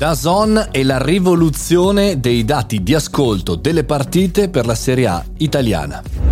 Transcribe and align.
Dazon 0.00 0.68
è 0.70 0.82
la 0.82 0.96
rivoluzione 0.96 2.20
dei 2.20 2.42
dati 2.46 2.82
di 2.82 2.94
ascolto 2.94 3.54
delle 3.54 3.84
partite 3.84 4.48
per 4.48 4.64
la 4.64 4.74
Serie 4.74 5.06
A 5.06 5.22
italiana. 5.36 6.29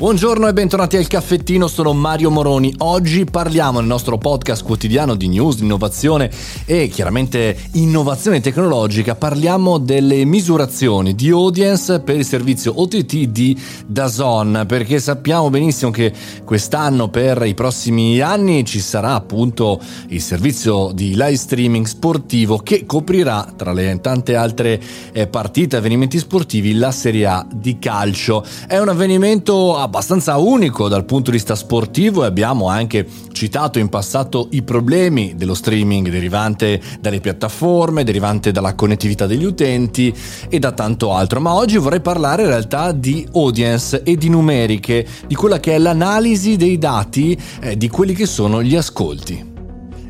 Buongiorno 0.00 0.48
e 0.48 0.54
bentornati 0.54 0.96
al 0.96 1.06
caffettino, 1.06 1.68
sono 1.68 1.92
Mario 1.92 2.30
Moroni. 2.30 2.72
Oggi 2.78 3.26
parliamo 3.26 3.80
nel 3.80 3.86
nostro 3.86 4.16
podcast 4.16 4.64
quotidiano 4.64 5.14
di 5.14 5.28
news, 5.28 5.60
innovazione 5.60 6.30
e 6.64 6.88
chiaramente 6.88 7.54
innovazione 7.72 8.40
tecnologica. 8.40 9.14
Parliamo 9.14 9.76
delle 9.76 10.24
misurazioni 10.24 11.14
di 11.14 11.28
audience 11.28 12.00
per 12.00 12.16
il 12.16 12.24
servizio 12.24 12.80
OTT 12.80 13.14
di 13.24 13.54
Dazon, 13.84 14.64
perché 14.66 15.00
sappiamo 15.00 15.50
benissimo 15.50 15.90
che 15.90 16.14
quest'anno 16.46 17.10
per 17.10 17.42
i 17.44 17.52
prossimi 17.52 18.20
anni 18.20 18.64
ci 18.64 18.80
sarà 18.80 19.12
appunto 19.12 19.78
il 20.08 20.22
servizio 20.22 20.92
di 20.94 21.10
live 21.10 21.36
streaming 21.36 21.84
sportivo 21.84 22.56
che 22.56 22.86
coprirà 22.86 23.52
tra 23.54 23.74
le 23.74 24.00
tante 24.00 24.34
altre 24.34 24.80
eh, 25.12 25.26
partite, 25.26 25.76
avvenimenti 25.76 26.18
sportivi, 26.18 26.72
la 26.72 26.90
Serie 26.90 27.26
A 27.26 27.46
di 27.52 27.78
calcio. 27.78 28.42
È 28.66 28.78
un 28.78 28.88
avvenimento 28.88 29.88
abbastanza 29.90 30.36
unico 30.36 30.86
dal 30.86 31.04
punto 31.04 31.32
di 31.32 31.36
vista 31.36 31.56
sportivo 31.56 32.22
e 32.22 32.26
abbiamo 32.26 32.68
anche 32.68 33.04
citato 33.32 33.80
in 33.80 33.88
passato 33.88 34.46
i 34.52 34.62
problemi 34.62 35.34
dello 35.34 35.52
streaming 35.52 36.08
derivante 36.10 36.80
dalle 37.00 37.18
piattaforme, 37.18 38.04
derivante 38.04 38.52
dalla 38.52 38.76
connettività 38.76 39.26
degli 39.26 39.44
utenti 39.44 40.14
e 40.48 40.60
da 40.60 40.70
tanto 40.70 41.12
altro, 41.12 41.40
ma 41.40 41.54
oggi 41.54 41.76
vorrei 41.76 42.00
parlare 42.00 42.42
in 42.42 42.48
realtà 42.48 42.92
di 42.92 43.26
audience 43.32 44.04
e 44.04 44.16
di 44.16 44.28
numeriche, 44.28 45.04
di 45.26 45.34
quella 45.34 45.58
che 45.58 45.74
è 45.74 45.78
l'analisi 45.78 46.56
dei 46.56 46.78
dati 46.78 47.36
eh, 47.60 47.76
di 47.76 47.88
quelli 47.88 48.14
che 48.14 48.26
sono 48.26 48.62
gli 48.62 48.76
ascolti. 48.76 49.49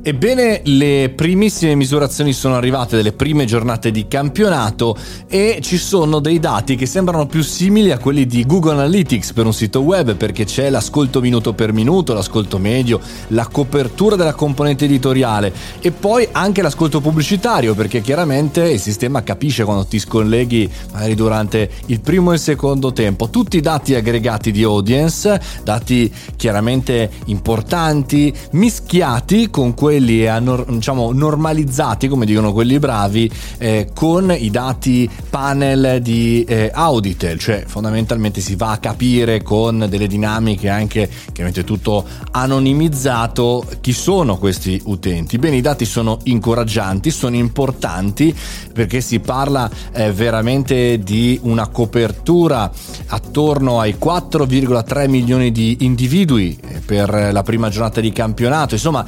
Ebbene, 0.00 0.60
le 0.62 1.12
primissime 1.14 1.74
misurazioni 1.74 2.32
sono 2.32 2.54
arrivate 2.54 2.94
delle 2.94 3.12
prime 3.12 3.44
giornate 3.46 3.90
di 3.90 4.06
campionato 4.06 4.96
e 5.26 5.58
ci 5.60 5.76
sono 5.76 6.20
dei 6.20 6.38
dati 6.38 6.76
che 6.76 6.86
sembrano 6.86 7.26
più 7.26 7.42
simili 7.42 7.90
a 7.90 7.98
quelli 7.98 8.24
di 8.24 8.46
Google 8.46 8.74
Analytics 8.74 9.32
per 9.32 9.44
un 9.44 9.52
sito 9.52 9.80
web 9.80 10.14
perché 10.14 10.44
c'è 10.44 10.70
l'ascolto 10.70 11.20
minuto 11.20 11.52
per 11.52 11.72
minuto, 11.72 12.14
l'ascolto 12.14 12.58
medio, 12.58 13.00
la 13.28 13.48
copertura 13.48 14.14
della 14.14 14.34
componente 14.34 14.84
editoriale 14.84 15.52
e 15.80 15.90
poi 15.90 16.28
anche 16.30 16.62
l'ascolto 16.62 17.00
pubblicitario 17.00 17.74
perché 17.74 18.00
chiaramente 18.00 18.70
il 18.70 18.80
sistema 18.80 19.24
capisce 19.24 19.64
quando 19.64 19.84
ti 19.84 19.98
scolleghi 19.98 20.70
magari 20.92 21.16
durante 21.16 21.68
il 21.86 22.00
primo 22.00 22.30
e 22.30 22.34
il 22.34 22.40
secondo 22.40 22.92
tempo. 22.92 23.30
Tutti 23.30 23.56
i 23.56 23.60
dati 23.60 23.96
aggregati 23.96 24.52
di 24.52 24.62
audience, 24.62 25.40
dati 25.64 26.10
chiaramente 26.36 27.10
importanti, 27.26 28.32
mischiati 28.52 29.50
con 29.50 29.74
quelli 29.74 29.96
quelli 29.98 30.28
diciamo, 30.68 31.12
normalizzati, 31.12 32.06
come 32.06 32.24
dicono 32.24 32.52
quelli 32.52 32.78
bravi, 32.78 33.30
eh, 33.58 33.88
con 33.92 34.34
i 34.36 34.50
dati 34.50 35.10
panel 35.28 36.00
di 36.00 36.44
eh, 36.44 36.70
Auditel, 36.72 37.38
cioè 37.38 37.64
fondamentalmente 37.66 38.40
si 38.40 38.54
va 38.54 38.70
a 38.70 38.78
capire 38.78 39.42
con 39.42 39.86
delle 39.88 40.06
dinamiche 40.06 40.68
anche 40.68 41.08
chiaramente 41.32 41.64
tutto 41.64 42.06
anonimizzato 42.30 43.66
chi 43.80 43.92
sono 43.92 44.38
questi 44.38 44.80
utenti. 44.84 45.38
Bene, 45.38 45.56
i 45.56 45.60
dati 45.60 45.84
sono 45.84 46.18
incoraggianti, 46.24 47.10
sono 47.10 47.34
importanti 47.34 48.34
perché 48.72 49.00
si 49.00 49.18
parla 49.18 49.68
eh, 49.92 50.12
veramente 50.12 51.00
di 51.02 51.38
una 51.42 51.66
copertura 51.66 52.70
attorno 53.08 53.80
ai 53.80 53.96
4,3 54.00 55.08
milioni 55.08 55.50
di 55.50 55.78
individui 55.80 56.56
eh, 56.62 56.80
per 56.84 57.30
la 57.32 57.42
prima 57.42 57.68
giornata 57.68 58.00
di 58.00 58.12
campionato, 58.12 58.74
insomma 58.74 59.04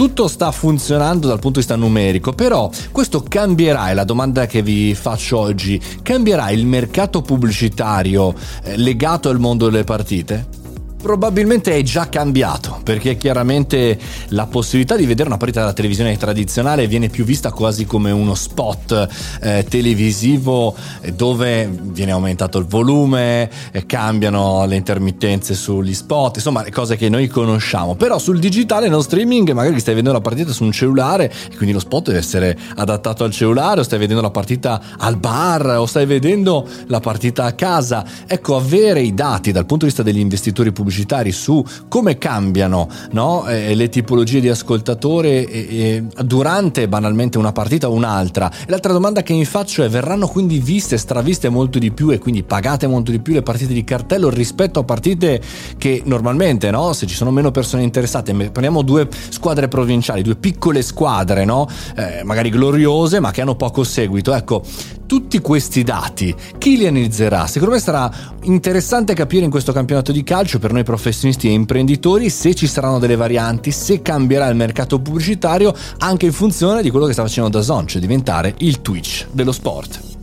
tutto 0.00 0.28
sta 0.28 0.50
funzionando 0.50 1.26
dal 1.26 1.40
punto 1.40 1.60
di 1.60 1.66
vista 1.66 1.76
numerico, 1.76 2.32
però 2.32 2.70
questo 2.90 3.22
cambierà, 3.22 3.90
è 3.90 3.92
la 3.92 4.04
domanda 4.04 4.46
che 4.46 4.62
vi 4.62 4.94
faccio 4.94 5.36
oggi, 5.36 5.78
cambierà 6.00 6.48
il 6.48 6.64
mercato 6.64 7.20
pubblicitario 7.20 8.34
eh, 8.62 8.78
legato 8.78 9.28
al 9.28 9.38
mondo 9.38 9.68
delle 9.68 9.84
partite? 9.84 10.59
Probabilmente 11.00 11.74
è 11.74 11.82
già 11.82 12.10
cambiato, 12.10 12.78
perché 12.84 13.16
chiaramente 13.16 13.98
la 14.28 14.46
possibilità 14.46 14.96
di 14.96 15.06
vedere 15.06 15.28
una 15.28 15.38
partita 15.38 15.60
della 15.60 15.72
televisione 15.72 16.14
tradizionale 16.18 16.86
viene 16.86 17.08
più 17.08 17.24
vista 17.24 17.52
quasi 17.52 17.86
come 17.86 18.10
uno 18.10 18.34
spot 18.34 19.08
eh, 19.40 19.64
televisivo 19.66 20.76
eh, 21.00 21.12
dove 21.12 21.68
viene 21.68 22.12
aumentato 22.12 22.58
il 22.58 22.66
volume, 22.66 23.50
eh, 23.72 23.86
cambiano 23.86 24.66
le 24.66 24.76
intermittenze 24.76 25.54
sugli 25.54 25.94
spot, 25.94 26.36
insomma 26.36 26.62
le 26.62 26.70
cose 26.70 26.96
che 26.96 27.08
noi 27.08 27.28
conosciamo. 27.28 27.94
Però 27.94 28.18
sul 28.18 28.38
digitale, 28.38 28.88
nello 28.88 29.00
streaming, 29.00 29.52
magari 29.52 29.80
stai 29.80 29.94
vedendo 29.94 30.18
la 30.18 30.22
partita 30.22 30.52
su 30.52 30.64
un 30.64 30.72
cellulare 30.72 31.32
e 31.50 31.56
quindi 31.56 31.72
lo 31.72 31.80
spot 31.80 32.08
deve 32.08 32.18
essere 32.18 32.58
adattato 32.76 33.24
al 33.24 33.30
cellulare, 33.30 33.80
o 33.80 33.84
stai 33.84 33.98
vedendo 33.98 34.20
la 34.20 34.30
partita 34.30 34.82
al 34.98 35.16
bar, 35.16 35.78
o 35.78 35.86
stai 35.86 36.04
vedendo 36.04 36.68
la 36.88 37.00
partita 37.00 37.44
a 37.46 37.52
casa. 37.52 38.04
Ecco, 38.26 38.54
avere 38.54 39.00
i 39.00 39.14
dati 39.14 39.50
dal 39.50 39.64
punto 39.64 39.86
di 39.86 39.90
vista 39.90 40.02
degli 40.02 40.20
investitori 40.20 40.70
pubblicitari 40.70 40.88
pubblicitari 40.90 41.30
su 41.30 41.64
come 41.88 42.18
cambiano 42.18 42.88
no? 43.12 43.46
eh, 43.46 43.74
le 43.74 43.88
tipologie 43.88 44.40
di 44.40 44.48
ascoltatore 44.48 45.46
e, 45.46 45.66
e 45.70 46.24
durante 46.24 46.88
banalmente 46.88 47.38
una 47.38 47.52
partita 47.52 47.88
o 47.88 47.92
un'altra. 47.92 48.50
E 48.50 48.66
l'altra 48.66 48.92
domanda 48.92 49.22
che 49.22 49.32
mi 49.32 49.44
faccio 49.44 49.84
è: 49.84 49.88
verranno 49.88 50.26
quindi 50.26 50.58
viste, 50.58 50.98
straviste 50.98 51.48
molto 51.48 51.78
di 51.78 51.92
più 51.92 52.10
e 52.10 52.18
quindi 52.18 52.42
pagate 52.42 52.86
molto 52.86 53.10
di 53.10 53.20
più 53.20 53.32
le 53.32 53.42
partite 53.42 53.72
di 53.72 53.84
cartello 53.84 54.28
rispetto 54.28 54.80
a 54.80 54.84
partite 54.84 55.40
che 55.78 56.02
normalmente, 56.04 56.70
no? 56.70 56.92
se 56.92 57.06
ci 57.06 57.14
sono 57.14 57.30
meno 57.30 57.50
persone 57.50 57.82
interessate, 57.82 58.32
prendiamo 58.32 58.82
due 58.82 59.08
squadre 59.28 59.68
provinciali, 59.68 60.22
due 60.22 60.36
piccole 60.36 60.82
squadre, 60.82 61.44
no? 61.44 61.68
eh, 61.96 62.22
magari 62.24 62.50
gloriose 62.50 63.20
ma 63.20 63.30
che 63.30 63.40
hanno 63.40 63.54
poco 63.54 63.84
seguito. 63.84 64.34
Ecco, 64.34 64.62
tutti 65.10 65.40
questi 65.40 65.82
dati 65.82 66.32
chi 66.56 66.76
li 66.76 66.86
analizzerà? 66.86 67.48
Secondo 67.48 67.74
me 67.74 67.80
sarà 67.80 68.08
interessante 68.42 69.12
capire 69.12 69.44
in 69.44 69.50
questo 69.50 69.72
campionato 69.72 70.12
di 70.12 70.22
calcio 70.22 70.60
per 70.60 70.72
noi 70.72 70.84
professionisti 70.84 71.48
e 71.48 71.50
imprenditori 71.50 72.30
se 72.30 72.54
ci 72.54 72.68
saranno 72.68 73.00
delle 73.00 73.16
varianti, 73.16 73.72
se 73.72 74.02
cambierà 74.02 74.46
il 74.46 74.54
mercato 74.54 75.00
pubblicitario 75.00 75.74
anche 75.98 76.26
in 76.26 76.32
funzione 76.32 76.80
di 76.80 76.90
quello 76.90 77.06
che 77.06 77.12
sta 77.12 77.22
facendo 77.22 77.50
Dazon, 77.50 77.88
cioè 77.88 78.00
diventare 78.00 78.54
il 78.58 78.82
Twitch 78.82 79.26
dello 79.32 79.50
sport. 79.50 80.19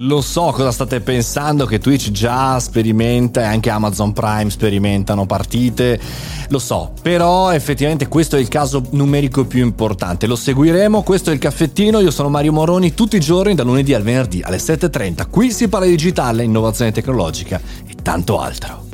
Lo 0.00 0.20
so 0.20 0.50
cosa 0.52 0.72
state 0.72 1.00
pensando 1.00 1.64
che 1.64 1.78
Twitch 1.78 2.10
già 2.10 2.60
sperimenta 2.60 3.40
e 3.40 3.44
anche 3.44 3.70
Amazon 3.70 4.12
Prime 4.12 4.50
sperimentano 4.50 5.24
partite, 5.24 5.98
lo 6.48 6.58
so, 6.58 6.92
però 7.00 7.50
effettivamente 7.50 8.06
questo 8.06 8.36
è 8.36 8.40
il 8.40 8.48
caso 8.48 8.82
numerico 8.90 9.46
più 9.46 9.64
importante, 9.64 10.26
lo 10.26 10.36
seguiremo, 10.36 11.02
questo 11.02 11.30
è 11.30 11.32
il 11.32 11.38
caffettino, 11.38 12.00
io 12.00 12.10
sono 12.10 12.28
Mario 12.28 12.52
Moroni 12.52 12.92
tutti 12.92 13.16
i 13.16 13.20
giorni 13.20 13.54
da 13.54 13.62
lunedì 13.62 13.94
al 13.94 14.02
venerdì 14.02 14.42
alle 14.42 14.58
7.30, 14.58 15.30
qui 15.30 15.50
si 15.50 15.66
parla 15.66 15.86
di 15.86 15.92
digitale, 15.92 16.44
innovazione 16.44 16.92
tecnologica 16.92 17.58
e 17.86 17.94
tanto 18.02 18.38
altro. 18.38 18.85